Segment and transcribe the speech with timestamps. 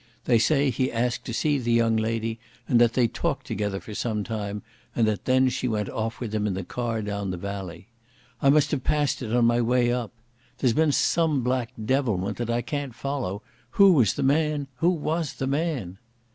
[0.25, 3.93] They say he asked to see the young lady, and that they talked together for
[3.93, 4.63] some time,
[4.95, 7.87] and that then she went off with him in the car down the valley....
[8.41, 10.11] I must have passed it on my way up....
[10.57, 13.43] There's been some black devilment that I can't follow.
[13.77, 14.65] Who was the man?
[14.77, 15.99] Who was the man?"